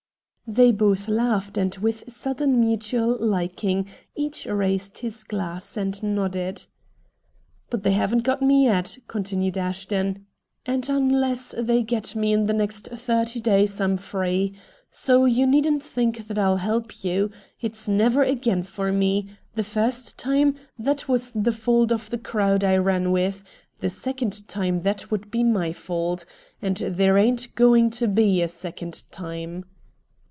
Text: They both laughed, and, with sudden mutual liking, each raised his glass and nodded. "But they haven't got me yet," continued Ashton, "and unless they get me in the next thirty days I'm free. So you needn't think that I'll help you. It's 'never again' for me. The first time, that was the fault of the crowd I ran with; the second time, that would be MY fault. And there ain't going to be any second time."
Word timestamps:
They 0.57 0.73
both 0.73 1.07
laughed, 1.07 1.57
and, 1.57 1.73
with 1.77 2.11
sudden 2.11 2.59
mutual 2.59 3.17
liking, 3.17 3.87
each 4.17 4.45
raised 4.45 4.97
his 4.97 5.23
glass 5.23 5.77
and 5.77 6.03
nodded. 6.03 6.65
"But 7.69 7.83
they 7.83 7.93
haven't 7.93 8.23
got 8.25 8.41
me 8.41 8.65
yet," 8.65 8.97
continued 9.07 9.57
Ashton, 9.57 10.25
"and 10.65 10.89
unless 10.89 11.55
they 11.57 11.83
get 11.83 12.17
me 12.17 12.33
in 12.33 12.47
the 12.47 12.53
next 12.53 12.89
thirty 12.93 13.39
days 13.39 13.79
I'm 13.79 13.95
free. 13.95 14.51
So 14.89 15.23
you 15.23 15.47
needn't 15.47 15.83
think 15.83 16.27
that 16.27 16.37
I'll 16.37 16.57
help 16.57 17.01
you. 17.05 17.31
It's 17.61 17.87
'never 17.87 18.21
again' 18.21 18.63
for 18.63 18.91
me. 18.91 19.29
The 19.55 19.63
first 19.63 20.17
time, 20.17 20.55
that 20.77 21.07
was 21.07 21.31
the 21.31 21.53
fault 21.53 21.93
of 21.93 22.09
the 22.09 22.17
crowd 22.17 22.65
I 22.65 22.75
ran 22.75 23.13
with; 23.13 23.41
the 23.79 23.89
second 23.89 24.49
time, 24.49 24.81
that 24.81 25.09
would 25.09 25.31
be 25.31 25.45
MY 25.45 25.71
fault. 25.71 26.25
And 26.61 26.75
there 26.75 27.17
ain't 27.17 27.55
going 27.55 27.89
to 27.91 28.07
be 28.09 28.41
any 28.41 28.49
second 28.49 29.05
time." 29.11 29.63